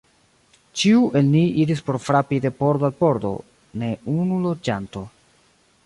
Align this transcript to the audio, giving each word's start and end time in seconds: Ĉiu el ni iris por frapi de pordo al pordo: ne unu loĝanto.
Ĉiu 0.79 1.03
el 1.19 1.29
ni 1.35 1.43
iris 1.63 1.83
por 1.89 1.99
frapi 2.07 2.39
de 2.47 2.53
pordo 2.63 2.89
al 2.91 2.97
pordo: 3.05 3.35
ne 3.83 3.93
unu 4.15 4.43
loĝanto. 4.49 5.07